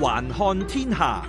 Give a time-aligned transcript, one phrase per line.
[0.00, 1.26] 环看天下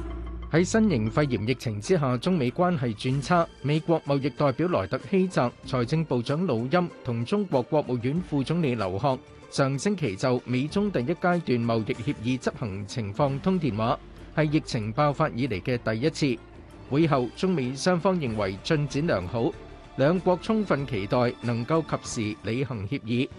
[0.51, 3.47] 喺新型肺炎疫情之下，中美关系转差。
[3.61, 9.17] 美国贸易代表莱特希泽、财政部长鲁钦同中国国务院副总理刘鹤
[9.49, 13.97] 上星期就美中第一阶段贸易协议执行情况通电话，
[14.37, 16.41] 系疫情爆发以嚟嘅第一次。
[16.89, 19.51] 会后，中美双方认为进展良好。
[19.97, 23.29] 兩國充分期待能夠及時履行協議。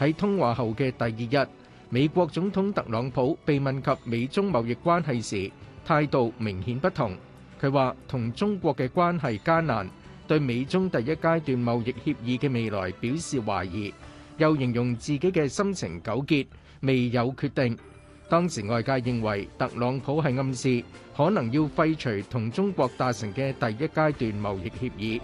[0.00, 1.48] 喺通話後嘅第二日，
[1.88, 5.52] 美國總統特朗普被問及美中貿易關係時，
[5.86, 7.14] 態度明顯不同。
[7.60, 9.88] 佢話同中國嘅關係艱難，
[10.26, 13.94] 對美中第一階段貿易協議嘅未來表示懷疑，
[14.38, 16.48] 又形容自己嘅心情糾結，
[16.80, 17.78] 未有決定。
[18.28, 20.82] 當時外界認為特朗普係暗示
[21.16, 25.20] 可能要廢除同中國達成嘅第一階段貿易協議。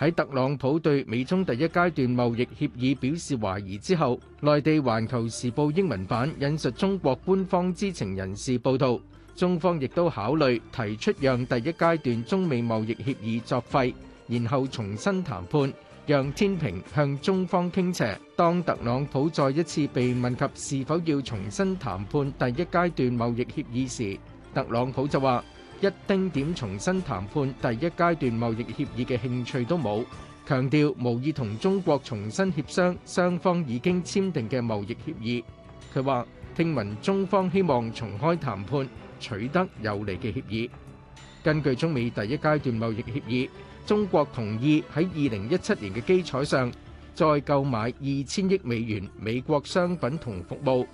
[0.00, 9.00] 喺特朗普對美中第一階段貿易協議表示懷疑之後，內地《環球時報》英文版引述中國官方知情人士報道，
[9.34, 13.92] 中方亦都考慮提出讓第一階段中美貿易協議作廢，
[14.28, 15.74] 然後重新談判，
[16.06, 18.16] 讓天平向中方傾斜。
[18.36, 24.16] 當特朗普再一次被問及是否要重新談判第一階段貿易協議時，
[24.54, 25.42] 特朗普就話。
[25.80, 30.04] 一丁點重新談判第一階段貿易協議嘅興趣都冇，
[30.44, 35.44] 強調無意同中國重新協商雙方已經簽訂嘅貿易協議。
[35.94, 36.26] 佢話
[36.56, 38.88] 聽聞中方希望重開談判，
[39.20, 40.68] 取得有利嘅協議。
[41.44, 43.50] 根據中美第一階段貿易協議，
[43.86, 46.72] 中國同意喺二零一七年嘅基礎上，
[47.14, 50.84] 再購買二千億美元美國商品同服務。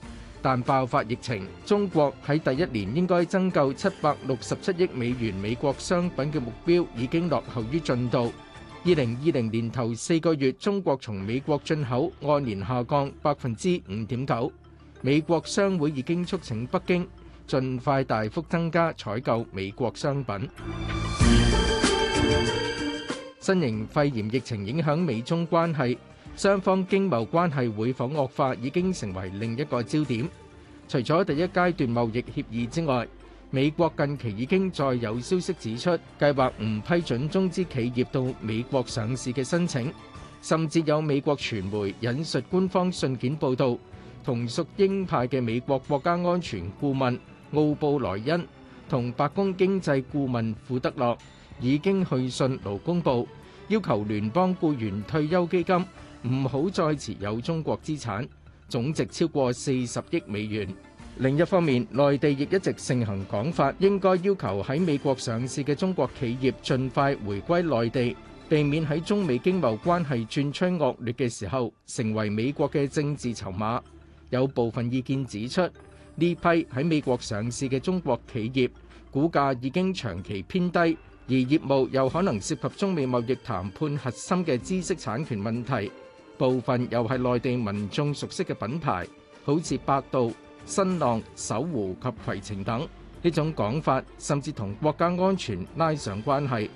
[0.44, 8.30] 但爆發疫情，中國喺第一年應該增购七百六十七億美元美國商品嘅目標已經落后於進度。
[8.84, 14.52] 二零二零年頭四個月，中國從美國進口按年下降百分之五點九。
[15.00, 17.08] 美國商會已經促請北京
[17.46, 20.50] 尽快大幅增加採購美國商品。
[23.40, 25.96] 新型肺炎疫情影響美中關係。
[26.36, 30.28] 雙方經貿關係會否惡化已經成為另一個焦點。
[30.88, 33.06] 除咗第一階段貿易協議之外，
[33.50, 39.92] 美國近期已經再有消息指出，計劃唔批准中資企業到美國上市嘅申請。
[40.42, 43.78] 甚至有美國傳媒引述官方信件報道，
[44.24, 47.18] 同屬英派嘅美國國家安全顧問
[47.54, 48.46] 奧布萊恩
[48.88, 51.16] 同白宮經濟顧問庫德洛
[51.62, 53.26] 已經去信勞工部，
[53.68, 55.84] 要求聯邦雇員退休基金。
[56.28, 58.26] 唔好再持有中国资产，
[58.66, 60.66] 总值超过四十亿美元。
[61.18, 68.16] 另一方面，内地亦一直盛行讲法，应该要求喺美国上市嘅中国企业尽快回归内地，
[68.48, 73.80] 避免喺中美经贸关系转趋恶劣嘅时候，成为美国嘅政治筹码。
[74.30, 75.70] 有部分意见指出，呢
[76.16, 78.68] 批喺美国上市嘅中国企业
[79.10, 85.90] 股价已经长期偏低，而業務又可能涉及中美貿易談判核心嘅知識產權問題。
[86.36, 89.06] 部分又係內地民眾熟悉嘅品牌，
[89.44, 90.32] 好似百度、
[90.64, 92.88] 新浪、搜狐及携程等。
[93.22, 96.68] 呢種講法甚至同國家安全拉上關係。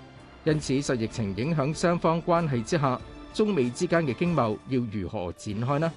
[0.44, 2.98] 因此，受疫情影響，雙方關係之下，
[3.34, 5.92] 中美之間嘅經貿要如何展開呢？